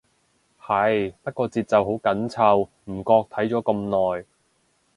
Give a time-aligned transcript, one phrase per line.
[0.59, 3.77] 係，不過節奏好緊湊，唔覺睇咗咁
[4.17, 4.25] 耐